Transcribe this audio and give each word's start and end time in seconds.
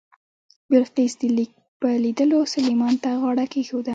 بلقیس 0.69 1.13
د 1.21 1.23
لیک 1.37 1.51
په 1.81 1.89
لیدلو 2.03 2.39
سلیمان 2.53 2.93
ته 3.03 3.09
غاړه 3.21 3.45
کېښوده. 3.53 3.89